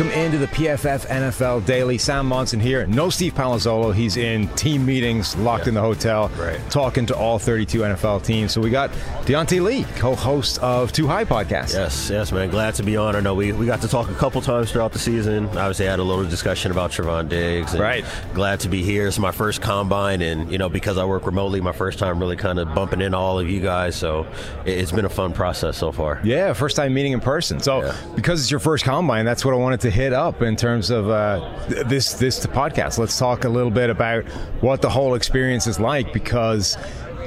Welcome 0.00 0.18
into 0.18 0.38
the 0.38 0.46
PFF 0.46 1.06
NFL 1.08 1.66
Daily. 1.66 1.98
Sam 1.98 2.24
Monson 2.24 2.58
here. 2.58 2.86
No 2.86 3.10
Steve 3.10 3.34
Palazzolo. 3.34 3.94
He's 3.94 4.16
in 4.16 4.48
team 4.54 4.86
meetings, 4.86 5.36
locked 5.36 5.64
yeah. 5.64 5.68
in 5.68 5.74
the 5.74 5.82
hotel, 5.82 6.30
right. 6.38 6.58
talking 6.70 7.04
to 7.04 7.14
all 7.14 7.38
32 7.38 7.80
NFL 7.80 8.24
teams. 8.24 8.50
So 8.50 8.62
we 8.62 8.70
got 8.70 8.90
Diante 9.26 9.60
Lee, 9.60 9.84
co-host 9.96 10.58
of 10.60 10.90
Two 10.90 11.06
High 11.06 11.26
podcast. 11.26 11.74
Yes, 11.74 12.08
yes, 12.08 12.32
man. 12.32 12.48
Glad 12.48 12.76
to 12.76 12.82
be 12.82 12.96
on. 12.96 13.14
I 13.14 13.20
know 13.20 13.34
we, 13.34 13.52
we 13.52 13.66
got 13.66 13.82
to 13.82 13.88
talk 13.88 14.08
a 14.08 14.14
couple 14.14 14.40
times 14.40 14.72
throughout 14.72 14.94
the 14.94 14.98
season. 14.98 15.48
Obviously, 15.48 15.86
I 15.86 15.90
had 15.90 16.00
a 16.00 16.02
little 16.02 16.24
discussion 16.24 16.70
about 16.70 16.92
Trevon 16.92 17.28
Diggs. 17.28 17.78
right. 17.78 18.02
Glad 18.32 18.60
to 18.60 18.70
be 18.70 18.82
here. 18.82 19.06
It's 19.06 19.18
my 19.18 19.32
first 19.32 19.60
combine, 19.60 20.22
and 20.22 20.50
you 20.50 20.56
know 20.56 20.70
because 20.70 20.96
I 20.96 21.04
work 21.04 21.26
remotely, 21.26 21.60
my 21.60 21.72
first 21.72 21.98
time 21.98 22.18
really 22.20 22.36
kind 22.36 22.58
of 22.58 22.74
bumping 22.74 23.02
into 23.02 23.18
all 23.18 23.38
of 23.38 23.50
you 23.50 23.60
guys. 23.60 23.96
So 23.96 24.26
it, 24.64 24.78
has 24.78 24.92
been 24.92 25.04
a 25.04 25.10
fun 25.10 25.34
process 25.34 25.76
so 25.76 25.92
far. 25.92 26.22
Yeah, 26.24 26.54
first 26.54 26.76
time 26.76 26.94
meeting 26.94 27.12
in 27.12 27.20
person. 27.20 27.60
So 27.60 27.82
yeah. 27.82 27.94
because 28.16 28.40
it's 28.40 28.50
your 28.50 28.60
first 28.60 28.84
combine, 28.84 29.26
that's 29.26 29.44
what 29.44 29.52
I 29.52 29.58
wanted 29.58 29.80
to 29.80 29.89
hit 29.90 30.12
up 30.12 30.42
in 30.42 30.56
terms 30.56 30.90
of 30.90 31.08
uh, 31.08 31.58
this 31.68 32.14
this 32.14 32.44
podcast. 32.46 32.98
Let's 32.98 33.18
talk 33.18 33.44
a 33.44 33.48
little 33.48 33.70
bit 33.70 33.90
about 33.90 34.24
what 34.60 34.82
the 34.82 34.90
whole 34.90 35.14
experience 35.14 35.66
is 35.66 35.78
like 35.78 36.12
because 36.12 36.76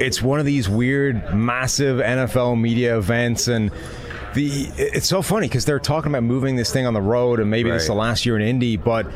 it's 0.00 0.22
one 0.22 0.40
of 0.40 0.46
these 0.46 0.68
weird, 0.68 1.34
massive 1.34 1.98
NFL 1.98 2.60
media 2.60 2.98
events 2.98 3.48
and. 3.48 3.70
The, 4.34 4.68
it's 4.76 5.06
so 5.06 5.22
funny 5.22 5.46
because 5.46 5.64
they're 5.64 5.78
talking 5.78 6.10
about 6.10 6.24
moving 6.24 6.56
this 6.56 6.72
thing 6.72 6.88
on 6.88 6.92
the 6.92 7.00
road 7.00 7.38
and 7.38 7.48
maybe 7.48 7.70
right. 7.70 7.76
this 7.76 7.82
is 7.84 7.88
the 7.88 7.94
last 7.94 8.26
year 8.26 8.34
in 8.34 8.42
Indy, 8.42 8.76
but 8.76 9.06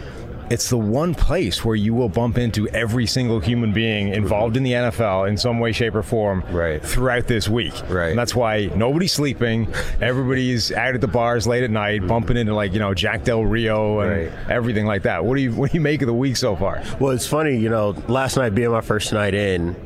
it's 0.51 0.71
the 0.71 0.79
one 0.79 1.15
place 1.15 1.65
where 1.65 1.77
you 1.77 1.95
will 1.95 2.09
bump 2.09 2.39
into 2.39 2.69
every 2.69 3.07
single 3.07 3.41
human 3.41 3.73
being 3.73 4.09
involved 4.09 4.57
in 4.57 4.63
the 4.63 4.73
NFL 4.73 5.29
in 5.29 5.37
some 5.37 5.61
way, 5.61 5.73
shape, 5.73 5.95
or 5.95 6.03
form 6.03 6.43
right. 6.51 6.83
throughout 6.83 7.27
this 7.27 7.49
week. 7.49 7.75
Right. 7.89 8.11
And 8.11 8.19
that's 8.19 8.35
why 8.35 8.71
nobody's 8.75 9.13
sleeping. 9.13 9.73
Everybody's 10.01 10.73
out 10.73 10.95
at 10.95 11.01
the 11.01 11.09
bars 11.09 11.47
late 11.47 11.65
at 11.65 11.71
night, 11.71 12.07
bumping 12.07 12.37
into 12.37 12.55
like 12.55 12.73
you 12.73 12.79
know 12.79 12.95
Jack 12.95 13.25
Del 13.25 13.45
Rio 13.45 14.01
and 14.01 14.11
right. 14.11 14.51
everything 14.51 14.87
like 14.87 15.03
that. 15.03 15.25
What 15.25 15.37
do 15.37 15.43
you 15.43 15.53
what 15.55 15.71
do 15.71 15.77
you 15.77 15.83
make 15.83 16.03
of 16.03 16.07
the 16.07 16.15
week 16.15 16.37
so 16.37 16.57
far? 16.57 16.83
Well, 16.99 17.13
it's 17.13 17.27
funny. 17.27 17.57
You 17.57 17.69
know, 17.69 17.91
last 18.09 18.37
night 18.37 18.55
being 18.55 18.71
my 18.71 18.81
first 18.81 19.13
night 19.13 19.35
in, 19.35 19.77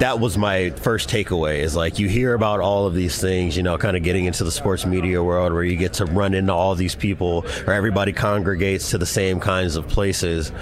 that 0.00 0.18
was 0.18 0.38
my 0.38 0.70
first 0.70 1.10
takeaway 1.10 1.58
is 1.58 1.76
like 1.76 1.98
you 1.98 2.08
hear 2.08 2.32
about 2.32 2.60
all 2.60 2.86
of 2.86 2.94
these 2.94 3.20
things, 3.20 3.54
you 3.54 3.62
know, 3.62 3.76
kind 3.76 3.98
of 3.98 4.02
getting 4.02 4.24
into 4.24 4.44
the 4.44 4.50
sports 4.50 4.86
media 4.86 5.22
world 5.22 5.52
where 5.52 5.62
you 5.62 5.76
get 5.76 5.92
to 5.92 6.06
run 6.06 6.32
into 6.32 6.54
all 6.54 6.74
these 6.74 6.94
people 6.94 7.44
or 7.66 7.74
everybody 7.74 8.10
congregates 8.10 8.90
to 8.90 8.98
the 8.98 9.04
same 9.04 9.38
kinds 9.38 9.76
of 9.76 9.86
places 9.88 10.52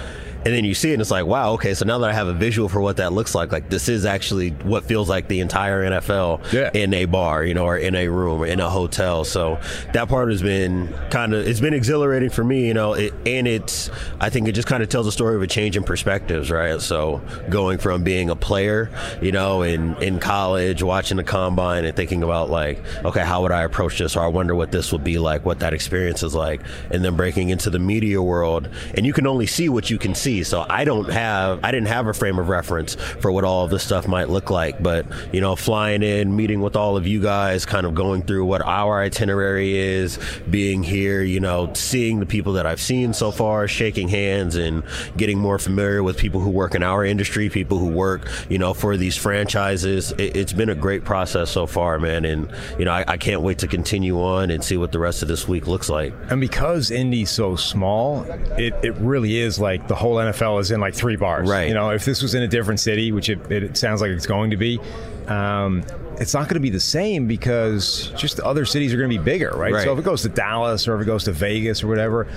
and 0.45 0.53
then 0.53 0.65
you 0.65 0.73
see 0.73 0.91
it 0.91 0.93
and 0.93 1.01
it's 1.01 1.11
like 1.11 1.25
wow 1.25 1.53
okay 1.53 1.73
so 1.73 1.85
now 1.85 1.97
that 1.97 2.09
i 2.09 2.13
have 2.13 2.27
a 2.27 2.33
visual 2.33 2.69
for 2.69 2.81
what 2.81 2.97
that 2.97 3.13
looks 3.13 3.35
like 3.35 3.51
like 3.51 3.69
this 3.69 3.89
is 3.89 4.05
actually 4.05 4.49
what 4.63 4.83
feels 4.85 5.09
like 5.09 5.27
the 5.27 5.39
entire 5.39 5.83
nfl 5.89 6.39
yeah. 6.53 6.69
in 6.73 6.93
a 6.93 7.05
bar 7.05 7.43
you 7.43 7.53
know 7.53 7.65
or 7.65 7.77
in 7.77 7.95
a 7.95 8.07
room 8.07 8.41
or 8.41 8.45
in 8.45 8.59
a 8.59 8.69
hotel. 8.69 9.23
So 9.23 9.59
that 9.93 10.09
part 10.09 10.29
has 10.29 10.41
been 10.41 10.93
kind 11.09 11.33
of 11.33 11.47
it's 11.47 11.59
been 11.59 11.73
exhilarating 11.73 12.29
for 12.29 12.43
me 12.43 12.67
you 12.67 12.73
know 12.73 12.93
it, 12.93 13.13
and 13.25 13.47
it's 13.47 13.89
i 14.19 14.29
think 14.29 14.47
it 14.47 14.53
just 14.53 14.67
kind 14.67 14.83
of 14.83 14.89
tells 14.89 15.07
a 15.07 15.11
story 15.11 15.35
of 15.35 15.41
a 15.41 15.47
change 15.47 15.77
in 15.77 15.83
perspectives 15.83 16.51
right? 16.51 16.79
So 16.81 17.21
going 17.49 17.77
from 17.77 18.03
being 18.03 18.29
a 18.29 18.35
player 18.35 18.89
you 19.21 19.31
know 19.31 19.61
in 19.61 19.95
in 20.01 20.19
college 20.19 20.83
watching 20.83 21.17
the 21.17 21.23
combine 21.23 21.85
and 21.85 21.95
thinking 21.95 22.23
about 22.23 22.49
like 22.49 22.83
okay 23.05 23.23
how 23.23 23.41
would 23.41 23.51
i 23.51 23.63
approach 23.63 23.97
this? 23.99 24.15
Or 24.15 24.23
i 24.23 24.27
wonder 24.27 24.55
what 24.55 24.71
this 24.71 24.91
would 24.91 25.03
be 25.03 25.17
like 25.17 25.45
what 25.45 25.59
that 25.59 25.73
experience 25.73 26.23
is 26.23 26.35
like. 26.35 26.61
And 26.91 27.03
then 27.03 27.15
breaking 27.15 27.49
into 27.49 27.69
the 27.69 27.79
media 27.79 28.21
world 28.21 28.69
and 28.95 29.05
you 29.05 29.13
can 29.13 29.27
only 29.27 29.47
see 29.47 29.69
what 29.69 29.89
you 29.89 29.97
can 29.97 30.15
see 30.15 30.28
see. 30.29 30.43
So 30.43 30.65
I 30.69 30.83
don't 30.83 31.09
have, 31.09 31.59
I 31.63 31.71
didn't 31.71 31.87
have 31.87 32.07
a 32.07 32.13
frame 32.13 32.39
of 32.39 32.49
reference 32.49 32.95
for 32.95 33.31
what 33.31 33.43
all 33.43 33.65
of 33.65 33.71
this 33.71 33.83
stuff 33.83 34.07
might 34.07 34.29
look 34.29 34.49
like. 34.49 34.81
But, 34.81 35.05
you 35.33 35.41
know, 35.41 35.55
flying 35.55 36.03
in, 36.03 36.35
meeting 36.35 36.61
with 36.61 36.75
all 36.75 36.97
of 36.97 37.07
you 37.07 37.21
guys, 37.21 37.65
kind 37.65 37.85
of 37.85 37.95
going 37.95 38.23
through 38.23 38.45
what 38.45 38.61
our 38.61 39.01
itinerary 39.01 39.77
is, 39.77 40.19
being 40.49 40.83
here, 40.83 41.21
you 41.21 41.39
know, 41.39 41.71
seeing 41.73 42.19
the 42.19 42.25
people 42.25 42.53
that 42.53 42.65
I've 42.65 42.81
seen 42.81 43.13
so 43.13 43.31
far, 43.31 43.67
shaking 43.67 44.07
hands 44.07 44.55
and 44.55 44.83
getting 45.17 45.39
more 45.39 45.57
familiar 45.57 46.03
with 46.03 46.17
people 46.17 46.41
who 46.41 46.49
work 46.49 46.75
in 46.75 46.83
our 46.83 47.03
industry, 47.03 47.49
people 47.49 47.79
who 47.79 47.87
work, 47.87 48.29
you 48.49 48.57
know, 48.57 48.73
for 48.73 48.97
these 48.97 49.17
franchises. 49.17 50.13
It, 50.17 50.35
has 50.35 50.53
been 50.53 50.69
a 50.69 50.75
great 50.75 51.03
process 51.03 51.49
so 51.51 51.67
far, 51.67 51.99
man. 51.99 52.23
And, 52.25 52.51
you 52.77 52.85
know, 52.85 52.91
I, 52.91 53.03
I 53.07 53.17
can't 53.17 53.41
wait 53.41 53.59
to 53.59 53.67
continue 53.67 54.21
on 54.21 54.51
and 54.51 54.63
see 54.63 54.77
what 54.77 54.91
the 54.91 54.99
rest 54.99 55.21
of 55.21 55.27
this 55.27 55.47
week 55.47 55.67
looks 55.67 55.89
like. 55.89 56.13
And 56.29 56.39
because 56.39 56.91
Indy's 56.91 57.29
so 57.29 57.55
small, 57.55 58.23
it, 58.57 58.73
it 58.83 58.95
really 58.95 59.37
is 59.37 59.59
like 59.59 59.87
the 59.87 59.95
whole 59.95 60.18
NFL 60.19 60.61
is 60.61 60.71
in 60.71 60.79
like 60.79 60.93
three 60.93 61.15
bars. 61.15 61.49
Right. 61.49 61.67
You 61.67 61.73
know, 61.73 61.89
if 61.91 62.05
this 62.05 62.21
was 62.21 62.35
in 62.35 62.43
a 62.43 62.47
different 62.47 62.79
city, 62.79 63.11
which 63.11 63.29
it, 63.29 63.51
it 63.51 63.77
sounds 63.77 64.01
like 64.01 64.11
it's 64.11 64.27
going 64.27 64.51
to 64.51 64.57
be, 64.57 64.79
um, 65.27 65.83
it's 66.19 66.33
not 66.33 66.43
going 66.43 66.55
to 66.55 66.59
be 66.59 66.69
the 66.69 66.79
same 66.79 67.27
because 67.27 68.11
just 68.17 68.37
the 68.37 68.45
other 68.45 68.65
cities 68.65 68.93
are 68.93 68.97
going 68.97 69.09
to 69.09 69.17
be 69.17 69.23
bigger, 69.23 69.51
right? 69.51 69.73
right? 69.73 69.83
So 69.83 69.93
if 69.93 69.99
it 69.99 70.05
goes 70.05 70.21
to 70.23 70.29
Dallas 70.29 70.87
or 70.87 70.95
if 70.95 71.01
it 71.01 71.05
goes 71.05 71.23
to 71.25 71.31
Vegas 71.31 71.83
or 71.83 71.87
whatever, 71.87 72.27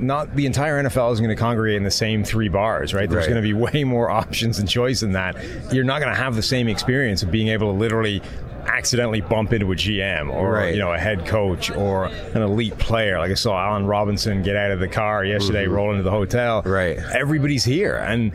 not 0.00 0.34
the 0.34 0.46
entire 0.46 0.82
NFL 0.82 1.12
is 1.12 1.20
going 1.20 1.30
to 1.30 1.36
congregate 1.36 1.76
in 1.76 1.82
the 1.82 1.90
same 1.90 2.24
three 2.24 2.48
bars, 2.48 2.94
right? 2.94 3.08
There's 3.08 3.26
right. 3.26 3.32
going 3.32 3.42
to 3.42 3.46
be 3.46 3.54
way 3.54 3.84
more 3.84 4.10
options 4.10 4.58
and 4.58 4.68
choice 4.68 5.00
than 5.00 5.12
that. 5.12 5.36
You're 5.72 5.84
not 5.84 6.00
going 6.00 6.12
to 6.12 6.20
have 6.20 6.36
the 6.36 6.42
same 6.42 6.68
experience 6.68 7.22
of 7.22 7.30
being 7.30 7.48
able 7.48 7.72
to 7.72 7.78
literally 7.78 8.22
accidentally 8.68 9.20
bump 9.20 9.52
into 9.52 9.72
a 9.72 9.74
GM 9.74 10.32
or 10.32 10.52
right. 10.52 10.74
you 10.74 10.80
know 10.80 10.92
a 10.92 10.98
head 10.98 11.26
coach 11.26 11.70
or 11.70 12.06
an 12.06 12.42
elite 12.42 12.78
player. 12.78 13.18
Like 13.18 13.30
I 13.30 13.34
saw 13.34 13.58
Allen 13.58 13.86
Robinson 13.86 14.42
get 14.42 14.56
out 14.56 14.70
of 14.70 14.80
the 14.80 14.88
car 14.88 15.24
yesterday, 15.24 15.64
mm-hmm. 15.64 15.74
roll 15.74 15.90
into 15.90 16.02
the 16.02 16.10
hotel. 16.10 16.62
Right. 16.62 16.98
Everybody's 16.98 17.64
here, 17.64 17.96
and 17.96 18.32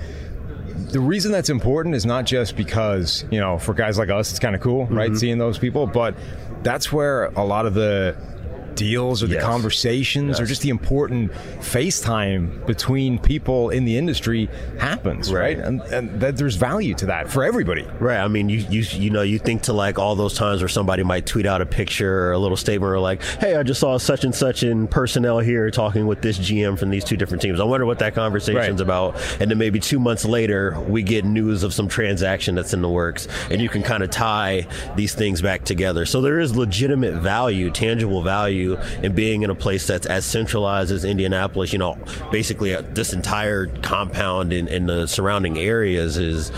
the 0.92 1.00
reason 1.00 1.32
that's 1.32 1.50
important 1.50 1.96
is 1.96 2.06
not 2.06 2.26
just 2.26 2.56
because 2.56 3.26
you 3.32 3.40
know 3.40 3.58
for 3.58 3.74
guys 3.74 3.98
like 3.98 4.10
us 4.10 4.32
it's 4.32 4.40
kind 4.40 4.56
of 4.56 4.62
cool, 4.62 4.86
right, 4.88 5.10
mm-hmm. 5.10 5.18
seeing 5.18 5.38
those 5.38 5.58
people, 5.58 5.88
but 5.88 6.16
that's 6.64 6.92
where 6.92 7.26
a 7.26 7.44
lot 7.44 7.66
of 7.66 7.74
the 7.74 8.16
deals 8.76 9.24
or 9.24 9.28
the 9.28 9.36
yes. 9.36 9.44
conversations 9.44 10.30
yes. 10.30 10.40
or 10.40 10.46
just 10.46 10.62
the 10.62 10.70
important 10.70 11.32
FaceTime 11.60 12.66
between 12.66 13.20
people 13.20 13.70
in 13.70 13.86
the 13.86 13.98
industry 13.98 14.50
happens, 14.80 15.32
right? 15.32 15.58
right? 15.58 15.66
And, 15.66 15.82
and 15.82 16.22
that 16.22 16.38
there's 16.38 16.56
value 16.56 16.94
to 16.96 17.06
that 17.08 17.30
for 17.30 17.44
everybody. 17.44 17.86
Right. 18.00 18.20
I 18.20 18.28
mean, 18.28 18.50
you, 18.50 18.66
you 18.70 18.84
you 18.94 19.10
know, 19.10 19.22
you 19.22 19.40
think 19.40 19.64
to 19.64 19.74
like 19.74 20.00
all 20.00 20.16
those 20.16 20.34
times 20.34 20.62
where 20.62 20.70
somebody 20.70 21.04
might 21.04 21.26
tweet 21.26 21.46
out 21.46 21.62
a 21.62 21.66
picture 21.66 22.28
or 22.28 22.32
a 22.32 22.38
little 22.38 22.58
statement 22.58 22.92
or 22.92 23.00
like, 23.00 23.22
hey, 23.40 23.56
I 23.56 23.64
just 23.64 23.80
saw 23.80 23.98
such 23.98 24.24
and 24.24 24.34
such 24.34 24.64
in 24.64 24.88
personnel 24.88 25.40
here 25.40 25.70
talking 25.72 26.08
with 26.08 26.22
this 26.22 26.38
GM 26.38 26.78
from 26.78 26.90
these 26.90 27.04
two 27.04 27.18
different 27.18 27.42
teams. 27.42 27.60
I 27.60 27.64
wonder 27.64 27.86
what 27.86 28.00
that 28.00 28.16
conversation's 28.16 28.82
right. 28.82 28.82
about. 28.82 29.16
And 29.40 29.50
then 29.50 29.58
maybe 29.58 29.80
two 29.80 30.00
months 30.00 30.26
later, 30.26 30.80
we 30.88 31.04
get 31.04 31.26
news 31.26 31.64
of 31.64 31.74
some 31.74 31.88
transaction 31.88 32.56
that's 32.56 32.74
in 32.74 32.82
the 32.82 32.90
works 32.90 33.28
and 33.50 33.62
you 33.62 33.70
can 33.70 33.84
kind 33.84 34.04
of 34.04 34.10
tie 34.10 34.68
these 34.96 35.14
things 35.14 35.42
back 35.42 35.64
together. 35.64 36.06
So 36.06 36.22
there 36.22 36.40
is 36.40 36.56
legitimate 36.56 37.16
value, 37.16 37.70
tangible 37.70 38.22
value 38.24 38.63
value 38.64 39.04
in 39.04 39.14
being 39.14 39.44
in 39.44 39.50
a 39.50 39.56
place 39.56 39.88
that's 39.88 40.06
as 40.06 40.26
centralized 40.26 40.92
as 40.92 41.06
Indianapolis. 41.06 41.74
You 41.74 41.80
know, 41.80 41.98
basically 42.32 42.76
uh, 42.76 42.84
this 42.94 43.14
entire 43.14 43.68
compound 43.82 44.54
in 44.54 44.86
the 44.86 45.08
surrounding 45.08 45.58
areas 45.58 46.18
is 46.18 46.52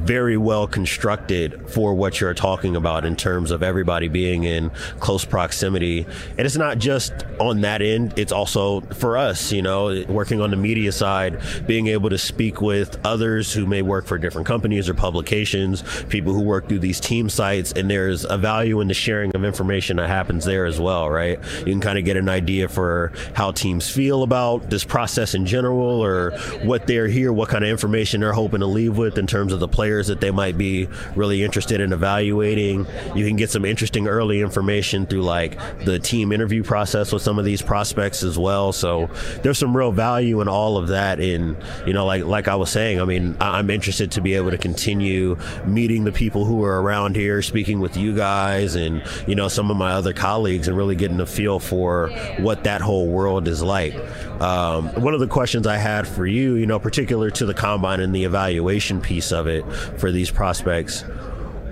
very 0.00 0.36
well 0.36 0.66
constructed 0.66 1.70
for 1.70 1.94
what 1.94 2.20
you're 2.20 2.34
talking 2.34 2.76
about 2.76 3.04
in 3.04 3.16
terms 3.16 3.50
of 3.50 3.62
everybody 3.62 4.08
being 4.08 4.44
in 4.44 4.70
close 4.98 5.24
proximity. 5.24 6.06
And 6.36 6.40
it's 6.40 6.56
not 6.56 6.78
just 6.78 7.12
on 7.38 7.60
that 7.62 7.82
end, 7.82 8.18
it's 8.18 8.32
also 8.32 8.80
for 8.80 9.16
us, 9.16 9.52
you 9.52 9.62
know, 9.62 10.04
working 10.08 10.40
on 10.40 10.50
the 10.50 10.56
media 10.56 10.92
side, 10.92 11.40
being 11.66 11.88
able 11.88 12.10
to 12.10 12.18
speak 12.18 12.60
with 12.60 12.98
others 13.04 13.52
who 13.52 13.66
may 13.66 13.82
work 13.82 14.06
for 14.06 14.18
different 14.18 14.46
companies 14.46 14.88
or 14.88 14.94
publications, 14.94 15.82
people 16.04 16.32
who 16.32 16.42
work 16.42 16.68
through 16.68 16.78
these 16.78 17.00
team 17.00 17.28
sites, 17.28 17.72
and 17.72 17.90
there's 17.90 18.24
a 18.24 18.36
value 18.36 18.80
in 18.80 18.88
the 18.88 18.94
sharing 18.94 19.34
of 19.34 19.44
information 19.44 19.96
that 19.98 20.08
happens 20.08 20.44
there 20.44 20.66
as 20.66 20.80
well, 20.80 21.08
right? 21.10 21.38
You 21.58 21.64
can 21.64 21.80
kind 21.80 21.98
of 21.98 22.04
get 22.04 22.16
an 22.16 22.28
idea 22.28 22.68
for 22.68 23.12
how 23.34 23.52
teams 23.52 23.88
feel 23.88 24.22
about 24.22 24.70
this 24.70 24.84
process 24.84 25.34
in 25.34 25.46
general 25.46 26.04
or 26.04 26.32
what 26.62 26.86
they're 26.86 27.08
here, 27.08 27.32
what 27.32 27.48
kind 27.48 27.64
of 27.64 27.70
information 27.70 28.20
they're 28.20 28.32
hoping 28.32 28.60
to 28.60 28.66
leave 28.66 28.96
with 28.96 29.18
in 29.18 29.26
terms 29.26 29.52
of 29.52 29.60
the 29.60 29.68
players 29.90 30.06
that 30.06 30.20
they 30.20 30.30
might 30.30 30.56
be 30.56 30.88
really 31.16 31.42
interested 31.42 31.80
in 31.80 31.92
evaluating. 31.92 32.86
You 33.16 33.26
can 33.26 33.34
get 33.34 33.50
some 33.50 33.64
interesting 33.64 34.06
early 34.06 34.40
information 34.40 35.04
through 35.04 35.22
like 35.22 35.58
the 35.84 35.98
team 35.98 36.30
interview 36.30 36.62
process 36.62 37.12
with 37.12 37.22
some 37.22 37.40
of 37.40 37.44
these 37.44 37.60
prospects 37.60 38.22
as 38.22 38.38
well. 38.38 38.72
So 38.72 39.10
there's 39.42 39.58
some 39.58 39.76
real 39.76 39.90
value 39.90 40.40
in 40.42 40.46
all 40.46 40.76
of 40.76 40.88
that. 40.88 41.18
And 41.18 41.56
you 41.88 41.92
know, 41.92 42.06
like 42.06 42.24
like 42.24 42.46
I 42.46 42.54
was 42.54 42.70
saying, 42.70 43.00
I 43.00 43.04
mean, 43.04 43.36
I'm 43.40 43.68
interested 43.68 44.12
to 44.12 44.20
be 44.20 44.34
able 44.34 44.52
to 44.52 44.58
continue 44.58 45.36
meeting 45.66 46.04
the 46.04 46.12
people 46.12 46.44
who 46.44 46.62
are 46.62 46.80
around 46.80 47.16
here, 47.16 47.42
speaking 47.42 47.80
with 47.80 47.96
you 47.96 48.14
guys, 48.14 48.76
and 48.76 49.02
you 49.26 49.34
know 49.34 49.48
some 49.48 49.72
of 49.72 49.76
my 49.76 49.92
other 49.92 50.12
colleagues, 50.12 50.68
and 50.68 50.76
really 50.76 50.94
getting 50.94 51.18
a 51.18 51.26
feel 51.26 51.58
for 51.58 52.10
what 52.38 52.62
that 52.62 52.80
whole 52.80 53.08
world 53.08 53.48
is 53.48 53.60
like. 53.60 53.94
Um, 54.40 54.88
one 55.02 55.14
of 55.14 55.20
the 55.20 55.26
questions 55.26 55.66
I 55.66 55.76
had 55.76 56.08
for 56.08 56.26
you, 56.26 56.54
you 56.54 56.66
know, 56.66 56.78
particular 56.78 57.30
to 57.32 57.44
the 57.44 57.52
combine 57.52 58.00
and 58.00 58.14
the 58.14 58.24
evaluation 58.24 59.00
piece 59.00 59.32
of 59.32 59.46
it 59.46 59.64
for 59.98 60.12
these 60.12 60.30
prospects, 60.30 61.04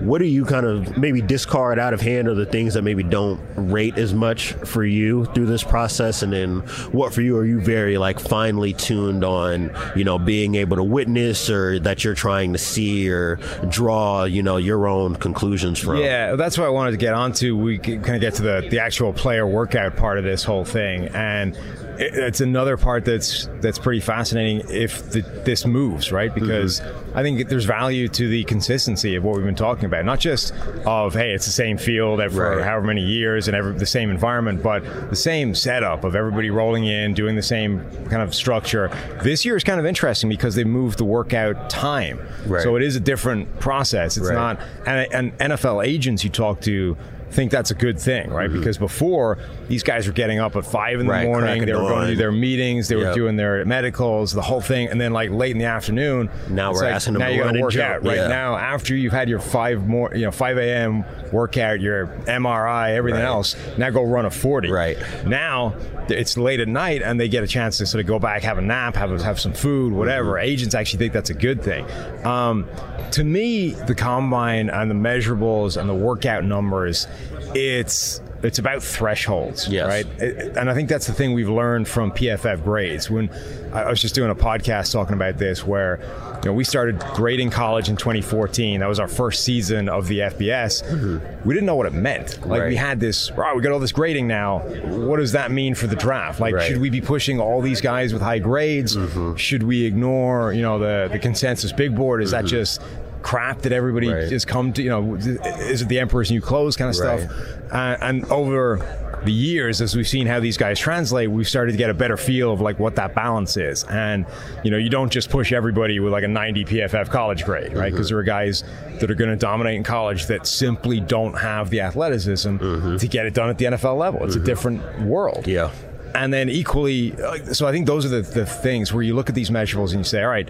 what 0.01 0.19
do 0.19 0.27
you 0.27 0.45
kind 0.45 0.65
of 0.65 0.97
maybe 0.97 1.21
discard 1.21 1.79
out 1.79 1.93
of 1.93 2.01
hand 2.01 2.29
or 2.29 2.35
the 2.35 2.47
things 2.47 2.75
that 2.75 2.83
maybe 2.83 3.03
don't 3.03 3.41
rate 3.57 3.99
as 3.99 4.15
much 4.15 4.53
for 4.53 4.85
you 4.85 5.25
through 5.27 5.47
this 5.47 5.65
process? 5.65 6.23
And 6.23 6.33
then 6.33 6.61
what 6.93 7.13
for 7.13 7.21
you 7.21 7.37
are 7.37 7.45
you 7.45 7.61
very 7.61 7.99
like 7.99 8.21
finely 8.21 8.73
tuned 8.73 9.25
on 9.25 9.75
you 9.97 10.05
know 10.05 10.19
being 10.19 10.55
able 10.55 10.77
to 10.77 10.85
witness 10.85 11.51
or 11.51 11.79
that 11.81 12.05
you're 12.05 12.15
trying 12.15 12.53
to 12.53 12.59
see 12.59 13.11
or 13.11 13.37
draw 13.69 14.25
you 14.25 14.43
know 14.43 14.57
your 14.57 14.87
own 14.87 15.17
conclusions 15.17 15.79
from? 15.79 15.97
Yeah 15.97 16.37
that's 16.37 16.57
what 16.57 16.67
i 16.67 16.71
wanted 16.71 16.93
to 16.93 16.97
get 16.97 17.15
onto. 17.15 17.57
We 17.57 17.79
kind 17.79 18.15
of 18.15 18.21
get 18.21 18.35
to 18.35 18.43
the 18.43 18.69
the 18.71 18.79
actual 18.79 19.13
player 19.13 19.47
workout 19.47 19.97
part 19.97 20.19
of 20.19 20.25
this 20.25 20.45
whole 20.45 20.65
thing. 20.65 21.09
And 21.09 21.59
it, 21.99 22.15
it's 22.15 22.41
another 22.41 22.77
part 22.77 23.05
that's 23.05 23.49
that's 23.61 23.79
pretty 23.79 24.01
fascinating 24.01 24.63
if 24.71 25.11
the, 25.11 25.21
this 25.45 25.67
moves 25.67 26.13
right 26.13 26.35
because 26.35 26.81
mm-hmm. 26.81 27.19
I 27.19 27.23
think 27.23 27.49
there's 27.49 27.65
value 27.65 28.09
to 28.09 28.29
the 28.29 28.45
consistency 28.45 29.17
of 29.17 29.25
what 29.25 29.37
we've 29.37 29.45
been 29.45 29.55
talking 29.55 29.85
about, 29.85 30.05
not 30.05 30.21
just 30.21 30.55
of 30.87 31.15
hey 31.15 31.33
it's 31.33 31.47
the 31.47 31.53
same 31.53 31.77
field 31.77 32.21
for 32.33 32.57
right. 32.57 32.65
however 32.65 32.87
many 32.87 33.03
years 33.03 33.49
and 33.49 33.57
every, 33.57 33.73
the 33.75 33.87
same 33.87 34.11
environment, 34.11 34.63
but 34.63 34.85
the 35.11 35.17
same 35.17 35.55
setup 35.55 36.05
of 36.05 36.15
everybody 36.15 36.51
rolling 36.51 36.87
in, 36.87 37.15
doing 37.15 37.37
the 37.37 37.43
same 37.43 37.81
kind 38.09 38.23
of 38.23 38.35
structure. 38.35 38.89
This 39.23 39.45
year 39.45 39.57
is 39.57 39.65
kind 39.65 39.81
of 39.81 39.87
interesting 39.87 40.29
because 40.29 40.55
they 40.55 40.65
moved 40.65 40.99
the 40.99 41.05
workout 41.05 41.69
time, 41.69 42.21
right. 42.47 42.63
so 42.63 42.77
it 42.77 42.83
is 42.83 42.97
a 42.97 43.01
different 43.01 43.59
process. 43.61 44.17
It's 44.17 44.29
right. 44.29 44.35
not 44.35 44.61
and, 44.87 45.33
and 45.39 45.53
NFL 45.53 45.85
agents 45.85 46.23
you 46.23 46.31
talk 46.31 46.61
to 46.63 46.97
think 47.31 47.51
that's 47.51 47.71
a 47.71 47.75
good 47.75 47.99
thing, 47.99 48.31
right? 48.31 48.49
Mm-hmm. 48.49 48.59
Because 48.59 48.79
before 48.79 49.39
these 49.69 49.83
guys 49.83 50.07
were 50.07 50.13
getting 50.13 50.39
up 50.39 50.57
at 50.57 50.65
five 50.65 51.01
in 51.01 51.07
the 51.07 51.13
right, 51.13 51.27
morning, 51.27 51.65
they 51.65 51.73
were 51.73 51.81
going 51.81 52.07
to 52.07 52.13
do 52.13 52.17
their 52.17 52.33
meetings, 52.33 52.89
they 52.89 52.97
yep. 52.97 53.09
were 53.09 53.15
doing 53.15 53.37
their 53.37 53.65
medicals, 53.65 54.33
the 54.33 54.43
whole 54.43 54.61
thing, 54.61 54.89
and 54.89 55.01
then 55.01 55.13
like 55.13 55.31
late 55.31 55.53
in 55.53 55.59
the 55.59 55.65
afternoon, 55.65 56.31
now 56.49 56.73
we're 56.73 56.85
like, 56.85 56.95
asking 56.95 57.15
them 57.15 57.21
now 57.21 57.29
you 57.29 57.43
got 57.43 57.53
to 57.53 57.61
work 57.61 57.73
jump. 57.73 57.89
out 57.89 58.05
right 58.05 58.17
yeah. 58.17 58.29
now 58.29 58.57
after 58.57 58.97
you've 58.97 59.13
had 59.13 59.29
your 59.29 59.41
five 59.41 59.87
more, 59.87 60.15
you 60.15 60.25
know, 60.25 60.31
five 60.31 60.59
a.m. 60.59 61.05
workout, 61.33 61.81
your 61.81 62.07
MRI, 62.07 62.95
everything 62.95 63.21
right. 63.21 63.27
else. 63.27 63.57
Now 63.77 63.91
go 63.91 64.03
run 64.03 64.27
a 64.27 64.31
forty. 64.31 64.71
Right 64.71 64.99
now, 65.27 65.75
it's 66.09 66.37
late 66.37 66.61
at 66.61 66.69
night, 66.69 67.03
and 67.03 67.19
they 67.19 67.29
get 67.29 67.45
a 67.45 67.47
chance 67.47 67.79
to 67.79 67.87
sort 67.87 68.01
of 68.01 68.07
go 68.07 68.19
back, 68.19 68.43
have 68.43 68.59
a 68.59 68.63
nap, 68.63 68.97
have 68.97 69.21
have 69.23 69.41
some 69.41 69.53
food, 69.53 69.93
whatever. 69.93 70.33
Mm-hmm. 70.33 70.49
Agents 70.49 70.75
actually 70.75 70.99
think 70.99 71.13
that's 71.13 71.31
a 71.31 71.35
good 71.35 71.63
thing. 71.63 71.87
Um, 72.25 72.67
to 73.13 73.25
me, 73.25 73.71
the 73.71 73.95
combine 73.95 74.71
and 74.71 74.91
the 74.91 74.95
measurables 74.95 75.79
and 75.79 75.89
the 75.89 75.95
workout 75.95 76.45
numbers 76.45 77.07
it's 77.55 78.21
it's 78.43 78.59
about 78.59 78.83
thresholds, 78.83 79.67
yes. 79.69 79.87
right? 79.89 80.23
And 80.23 80.71
I 80.71 80.75
think 80.75 80.89
that's 80.89 81.07
the 81.07 81.13
thing 81.13 81.33
we've 81.33 81.49
learned 81.49 81.89
from 81.89 82.13
PFF 82.13 82.63
grades. 82.63 83.11
When 83.11 83.31
I 83.73 83.91
was 83.91 84.01
just 84.01 84.15
doing 84.15 84.31
a 84.31 84.35
podcast 84.35 84.93
talking 84.93 85.15
about 85.15 85.39
this, 85.39 85.67
where 85.67 85.99
you 86.43 86.51
know 86.51 86.53
we 86.53 86.63
started 86.63 87.01
grading 87.15 87.51
college 87.51 87.89
in 87.89 87.97
2014. 87.97 88.81
That 88.81 88.89
was 88.89 89.01
our 89.01 89.09
first 89.09 89.45
season 89.45 89.89
of 89.89 90.07
the 90.07 90.21
FBS. 90.21 90.85
Mm-hmm. 90.85 91.49
We 91.49 91.55
didn't 91.55 91.67
know 91.67 91.77
what 91.77 91.87
it 91.87 91.95
meant. 91.95 92.47
Like 92.47 92.61
right. 92.61 92.69
we 92.69 92.77
had 92.77 93.01
this, 93.01 93.31
oh, 93.37 93.57
we 93.57 93.63
got 93.63 93.73
all 93.73 93.81
this 93.81 93.93
grading 93.93 94.29
now. 94.29 94.61
What 94.61 95.17
does 95.17 95.33
that 95.33 95.51
mean 95.51 95.75
for 95.75 95.87
the 95.87 95.97
draft? 95.97 96.39
Like, 96.39 96.55
right. 96.55 96.67
should 96.67 96.81
we 96.81 96.91
be 96.91 97.01
pushing 97.01 97.41
all 97.41 97.61
these 97.61 97.81
guys 97.81 98.13
with 98.13 98.23
high 98.23 98.39
grades? 98.39 98.97
Mm-hmm. 98.97 99.35
Should 99.35 99.65
we 99.65 99.85
ignore, 99.85 100.53
you 100.53 100.63
know, 100.63 100.79
the 100.79 101.09
the 101.11 101.19
consensus 101.19 101.73
big 101.73 101.97
board? 101.97 102.23
Is 102.23 102.33
mm-hmm. 102.33 102.45
that 102.45 102.49
just 102.49 102.81
crap 103.23 103.63
that 103.63 103.73
everybody 103.73 104.09
right. 104.09 104.29
just 104.29 104.47
come 104.47 104.73
to, 104.75 104.83
you 104.83 104.91
know, 104.91 105.15
is 105.15 105.83
it 105.83 105.89
the 105.89 105.99
emperor's 105.99 106.31
new 106.31 106.41
clothes 106.41 106.77
kind 106.77 106.89
of 106.89 106.97
stuff? 106.97 107.23
Uh, 107.71 107.97
and 108.01 108.25
over 108.27 109.09
the 109.25 109.33
years 109.33 109.81
as 109.81 109.97
we've 109.97 110.09
seen 110.09 110.27
how 110.27 110.41
these 110.41 110.57
guys 110.57 110.79
translate 110.79 111.31
we've 111.31 111.49
started 111.49 111.73
to 111.73 111.79
get 111.79 111.91
a 111.91 111.95
better 111.95 112.17
feel 112.17 112.53
of 112.53 112.61
like 112.61 112.79
what 112.79 112.97
that 112.97 113.15
balance 113.15 113.57
is 113.57 113.85
and 113.85 114.27
you 114.65 114.71
know 114.71 114.77
you 114.77 114.89
don't 114.89 115.11
just 115.11 115.31
push 115.31 115.53
everybody 115.53 115.99
with 116.01 116.13
like 116.13 116.25
a 116.25 116.29
90 116.29 116.65
pff 116.65 117.11
college 117.11 117.45
grade 117.45 117.73
right 117.73 117.91
because 117.91 118.07
mm-hmm. 118.07 118.15
there 118.15 118.19
are 118.19 118.23
guys 118.23 118.65
that 119.01 119.11
are 119.11 119.15
going 119.15 119.31
to 119.31 119.37
dominate 119.37 119.77
in 119.77 119.83
college 119.83 120.27
that 120.27 120.47
simply 120.47 121.01
don't 121.01 121.35
have 121.35 121.71
the 121.71 121.81
athleticism 121.81 122.57
mm-hmm. 122.57 122.97
to 122.97 123.09
get 123.09 123.27
it 123.27 123.35
done 123.35 123.49
at 123.49 123.59
the 123.59 123.65
nfl 123.67 123.99
level 123.99 124.25
it's 124.25 124.35
mm-hmm. 124.35 124.45
a 124.45 124.47
different 124.47 125.01
world 125.03 125.47
yeah 125.47 125.71
and 126.15 126.33
then 126.33 126.49
equally 126.49 127.15
so 127.53 127.67
i 127.67 127.73
think 127.73 127.87
those 127.87 128.05
are 128.05 128.09
the, 128.09 128.23
the 128.23 128.47
things 128.47 128.93
where 128.93 129.03
you 129.03 129.15
look 129.15 129.29
at 129.29 129.35
these 129.35 129.51
measurables 129.51 129.91
and 129.91 129.99
you 129.99 130.05
say 130.05 130.23
all 130.23 130.29
right 130.29 130.49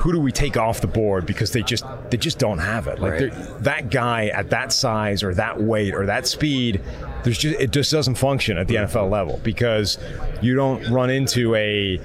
who 0.00 0.12
do 0.12 0.20
we 0.20 0.32
take 0.32 0.56
off 0.56 0.80
the 0.80 0.86
board 0.86 1.26
because 1.26 1.52
they 1.52 1.62
just 1.62 1.84
they 2.08 2.16
just 2.16 2.38
don't 2.38 2.58
have 2.58 2.86
it. 2.86 2.98
Like 3.00 3.20
right. 3.20 3.32
that 3.62 3.90
guy 3.90 4.28
at 4.28 4.48
that 4.48 4.72
size 4.72 5.22
or 5.22 5.34
that 5.34 5.60
weight 5.60 5.94
or 5.94 6.06
that 6.06 6.26
speed, 6.26 6.80
there's 7.22 7.36
just 7.36 7.60
it 7.60 7.70
just 7.70 7.92
doesn't 7.92 8.14
function 8.14 8.56
at 8.56 8.66
the 8.66 8.76
NFL 8.76 9.10
level 9.10 9.38
because 9.42 9.98
you 10.40 10.54
don't 10.54 10.82
run 10.88 11.10
into 11.10 11.54
a 11.54 12.00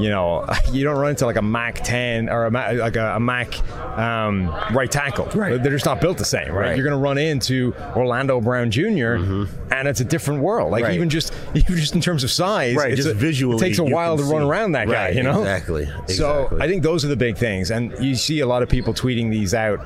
you 0.00 0.10
know, 0.10 0.46
you 0.72 0.84
don't 0.84 0.96
run 0.96 1.10
into 1.10 1.26
like 1.26 1.36
a 1.36 1.42
Mac 1.42 1.82
10 1.84 2.28
or 2.28 2.46
a 2.46 2.50
Mac, 2.50 2.76
like 2.76 2.96
a, 2.96 3.16
a 3.16 3.20
Mac 3.20 3.58
um, 3.98 4.48
right 4.72 4.90
tackle. 4.90 5.26
Right. 5.26 5.62
They're 5.62 5.72
just 5.72 5.86
not 5.86 6.00
built 6.00 6.18
the 6.18 6.24
same, 6.24 6.52
right? 6.52 6.68
right. 6.68 6.76
You're 6.76 6.84
going 6.84 6.98
to 6.98 7.02
run 7.02 7.18
into 7.18 7.74
Orlando 7.96 8.40
Brown 8.40 8.70
junior 8.70 9.18
mm-hmm. 9.18 9.72
and 9.72 9.88
it's 9.88 10.00
a 10.00 10.04
different 10.04 10.42
world. 10.42 10.70
Like 10.70 10.84
right. 10.84 10.94
even 10.94 11.08
just 11.08 11.32
even 11.54 11.76
just 11.76 11.94
in 11.94 12.00
terms 12.00 12.24
of 12.24 12.30
size, 12.30 12.76
right? 12.76 12.94
Just 12.94 13.08
a, 13.08 13.14
visually, 13.14 13.56
it 13.56 13.60
takes 13.60 13.78
a 13.78 13.84
while 13.84 14.16
to 14.16 14.24
see. 14.24 14.32
run 14.32 14.42
around 14.42 14.72
that 14.72 14.88
right. 14.88 15.08
guy. 15.12 15.16
You 15.16 15.22
know, 15.22 15.40
exactly. 15.40 15.82
exactly. 15.82 16.14
So 16.14 16.56
I 16.60 16.66
think 16.66 16.82
those 16.82 17.04
are 17.04 17.08
the 17.08 17.16
big 17.16 17.36
things, 17.36 17.70
and 17.70 17.92
you 18.00 18.14
see 18.14 18.40
a 18.40 18.46
lot 18.46 18.62
of 18.62 18.68
people 18.68 18.94
tweeting 18.94 19.30
these 19.30 19.54
out 19.54 19.80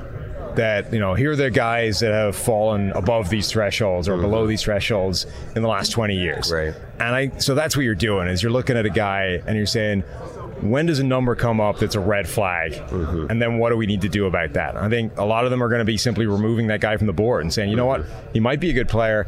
that 0.55 0.91
you 0.93 0.99
know 0.99 1.13
here 1.13 1.31
are 1.31 1.35
the 1.35 1.51
guys 1.51 1.99
that 1.99 2.11
have 2.11 2.35
fallen 2.35 2.91
above 2.91 3.29
these 3.29 3.49
thresholds 3.51 4.07
or 4.07 4.13
mm-hmm. 4.13 4.21
below 4.21 4.47
these 4.47 4.61
thresholds 4.61 5.25
in 5.55 5.61
the 5.61 5.67
last 5.67 5.91
20 5.91 6.15
years 6.15 6.51
right 6.51 6.73
and 6.99 7.15
i 7.15 7.29
so 7.37 7.55
that's 7.55 7.75
what 7.75 7.83
you're 7.83 7.95
doing 7.95 8.27
is 8.27 8.41
you're 8.43 8.51
looking 8.51 8.77
at 8.77 8.85
a 8.85 8.89
guy 8.89 9.41
and 9.45 9.55
you're 9.57 9.65
saying 9.65 10.03
when 10.63 10.85
does 10.85 10.99
a 10.99 11.03
number 11.03 11.35
come 11.35 11.59
up 11.59 11.79
that's 11.79 11.95
a 11.95 11.99
red 11.99 12.27
flag? 12.27 12.73
Mm-hmm. 12.73 13.27
And 13.29 13.41
then 13.41 13.57
what 13.57 13.69
do 13.69 13.77
we 13.77 13.85
need 13.85 14.01
to 14.01 14.09
do 14.09 14.25
about 14.25 14.53
that? 14.53 14.75
I 14.75 14.89
think 14.89 15.17
a 15.17 15.25
lot 15.25 15.45
of 15.45 15.51
them 15.51 15.61
are 15.61 15.67
going 15.67 15.79
to 15.79 15.85
be 15.85 15.97
simply 15.97 16.25
removing 16.25 16.67
that 16.67 16.79
guy 16.79 16.95
from 16.97 17.07
the 17.07 17.13
board 17.13 17.43
and 17.43 17.53
saying, 17.53 17.69
you 17.69 17.75
know 17.75 17.85
what, 17.85 18.05
he 18.31 18.39
might 18.39 18.59
be 18.59 18.69
a 18.69 18.73
good 18.73 18.87
player, 18.87 19.27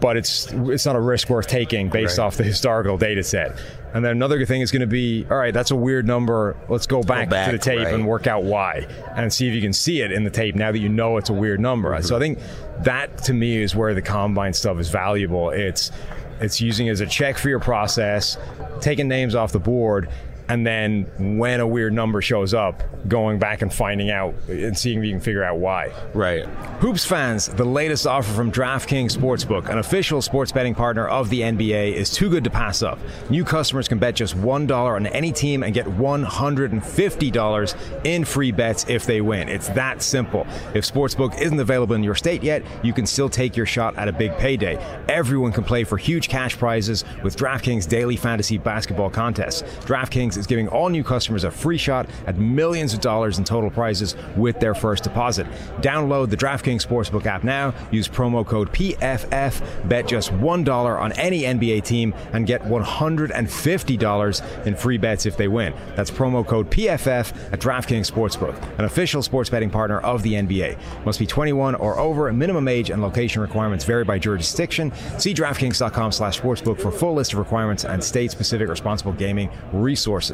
but 0.00 0.16
it's 0.16 0.52
it's 0.52 0.86
not 0.86 0.96
a 0.96 1.00
risk 1.00 1.28
worth 1.30 1.46
taking 1.46 1.88
based 1.88 2.18
right. 2.18 2.24
off 2.24 2.36
the 2.36 2.44
historical 2.44 2.98
data 2.98 3.22
set. 3.22 3.56
And 3.94 4.04
then 4.04 4.12
another 4.12 4.44
thing 4.44 4.60
is 4.60 4.70
going 4.70 4.80
to 4.80 4.86
be, 4.86 5.26
all 5.30 5.38
right, 5.38 5.54
that's 5.54 5.70
a 5.70 5.76
weird 5.76 6.06
number. 6.06 6.54
Let's 6.68 6.86
go 6.86 7.02
back, 7.02 7.28
go 7.28 7.30
back 7.30 7.46
to 7.46 7.52
the 7.52 7.62
tape 7.62 7.78
right. 7.78 7.94
and 7.94 8.06
work 8.06 8.26
out 8.26 8.44
why, 8.44 8.86
and 9.14 9.32
see 9.32 9.48
if 9.48 9.54
you 9.54 9.62
can 9.62 9.72
see 9.72 10.02
it 10.02 10.12
in 10.12 10.22
the 10.22 10.30
tape 10.30 10.54
now 10.54 10.70
that 10.70 10.80
you 10.80 10.90
know 10.90 11.16
it's 11.16 11.30
a 11.30 11.32
weird 11.32 11.60
number. 11.60 11.92
Mm-hmm. 11.92 12.04
So 12.04 12.16
I 12.16 12.18
think 12.18 12.38
that 12.80 13.16
to 13.24 13.32
me 13.32 13.56
is 13.56 13.74
where 13.74 13.94
the 13.94 14.02
combine 14.02 14.52
stuff 14.52 14.78
is 14.78 14.90
valuable. 14.90 15.50
It's 15.50 15.92
it's 16.40 16.60
using 16.60 16.90
as 16.90 17.00
a 17.00 17.06
check 17.06 17.38
for 17.38 17.48
your 17.48 17.60
process, 17.60 18.36
taking 18.80 19.08
names 19.08 19.34
off 19.34 19.52
the 19.52 19.58
board, 19.58 20.10
and 20.48 20.66
then 20.66 21.38
when 21.38 21.60
a 21.60 21.66
weird 21.66 21.92
number 21.92 22.22
shows 22.22 22.54
up, 22.54 22.82
going 23.08 23.38
back 23.38 23.62
and 23.62 23.72
finding 23.72 24.10
out 24.10 24.34
and 24.48 24.76
seeing 24.76 24.98
if 24.98 25.04
you 25.04 25.12
can 25.12 25.20
figure 25.20 25.44
out 25.44 25.58
why. 25.58 25.92
Right. 26.14 26.44
Hoops 26.80 27.04
fans, 27.04 27.48
the 27.48 27.64
latest 27.64 28.06
offer 28.06 28.32
from 28.32 28.52
DraftKings 28.52 29.16
Sportsbook, 29.16 29.68
an 29.68 29.78
official 29.78 30.22
sports 30.22 30.52
betting 30.52 30.74
partner 30.74 31.08
of 31.08 31.30
the 31.30 31.40
NBA, 31.40 31.94
is 31.94 32.10
too 32.10 32.30
good 32.30 32.44
to 32.44 32.50
pass 32.50 32.82
up. 32.82 32.98
New 33.30 33.44
customers 33.44 33.88
can 33.88 33.98
bet 33.98 34.14
just 34.14 34.36
$1 34.36 34.70
on 34.70 35.06
any 35.08 35.32
team 35.32 35.62
and 35.62 35.74
get 35.74 35.86
$150 35.86 38.04
in 38.04 38.24
free 38.24 38.52
bets 38.52 38.84
if 38.88 39.06
they 39.06 39.20
win. 39.20 39.48
It's 39.48 39.68
that 39.70 40.02
simple. 40.02 40.46
If 40.74 40.84
Sportsbook 40.84 41.40
isn't 41.40 41.58
available 41.58 41.94
in 41.94 42.02
your 42.02 42.14
state 42.14 42.42
yet, 42.42 42.62
you 42.82 42.92
can 42.92 43.06
still 43.06 43.28
take 43.28 43.56
your 43.56 43.66
shot 43.66 43.96
at 43.96 44.08
a 44.08 44.12
big 44.12 44.36
payday. 44.36 44.76
Everyone 45.08 45.52
can 45.52 45.64
play 45.64 45.84
for 45.84 45.96
huge 45.96 46.28
cash 46.28 46.56
prizes 46.56 47.04
with 47.22 47.36
DraftKings 47.36 47.88
daily 47.88 48.16
fantasy 48.16 48.58
basketball 48.58 49.10
contests. 49.10 49.62
DraftKings 49.84 50.35
is 50.36 50.46
giving 50.46 50.68
all 50.68 50.88
new 50.88 51.04
customers 51.04 51.44
a 51.44 51.50
free 51.50 51.78
shot 51.78 52.08
at 52.26 52.38
millions 52.38 52.94
of 52.94 53.00
dollars 53.00 53.38
in 53.38 53.44
total 53.44 53.70
prizes 53.70 54.16
with 54.36 54.58
their 54.60 54.74
first 54.74 55.04
deposit. 55.04 55.46
Download 55.80 56.28
the 56.28 56.36
DraftKings 56.36 56.86
Sportsbook 56.86 57.26
app 57.26 57.44
now. 57.44 57.74
Use 57.90 58.08
promo 58.08 58.46
code 58.46 58.72
PFF. 58.72 59.88
Bet 59.88 60.06
just 60.06 60.32
$1 60.32 61.00
on 61.00 61.12
any 61.12 61.42
NBA 61.42 61.84
team 61.84 62.14
and 62.32 62.46
get 62.46 62.62
$150 62.62 64.66
in 64.66 64.76
free 64.76 64.98
bets 64.98 65.26
if 65.26 65.36
they 65.36 65.48
win. 65.48 65.74
That's 65.94 66.10
promo 66.10 66.46
code 66.46 66.70
PFF 66.70 67.52
at 67.52 67.60
DraftKings 67.60 68.10
Sportsbook, 68.10 68.78
an 68.78 68.84
official 68.84 69.22
sports 69.22 69.50
betting 69.50 69.70
partner 69.70 70.00
of 70.00 70.22
the 70.22 70.34
NBA. 70.34 70.78
Must 71.04 71.18
be 71.18 71.26
21 71.26 71.74
or 71.76 71.98
over. 71.98 72.32
Minimum 72.32 72.68
age 72.68 72.90
and 72.90 73.02
location 73.02 73.42
requirements 73.42 73.84
vary 73.84 74.04
by 74.04 74.18
jurisdiction. 74.18 74.92
See 75.18 75.34
DraftKings.com 75.34 76.12
slash 76.12 76.40
sportsbook 76.40 76.80
for 76.80 76.90
full 76.90 77.14
list 77.14 77.32
of 77.32 77.38
requirements 77.38 77.84
and 77.84 78.02
state-specific 78.02 78.68
responsible 78.68 79.12
gaming 79.12 79.50
resources. 79.72 80.25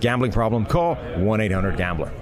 Gambling 0.00 0.32
problem? 0.32 0.64
Call 0.66 0.96
1 1.16 1.40
800 1.40 1.76
Gambler 1.76 2.12